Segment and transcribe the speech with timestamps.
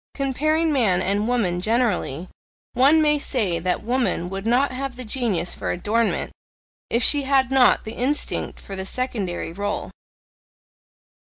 [0.15, 2.27] Comparing man and woman generally,
[2.73, 6.31] one may say that woman would not have the genius for adornment,
[6.89, 9.91] if she had not the instinct for the SECONDARY role.